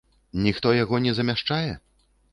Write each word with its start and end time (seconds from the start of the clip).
Ніхто 0.45 0.71
яго 0.77 1.01
не 1.05 1.13
замяшчае? 1.19 1.71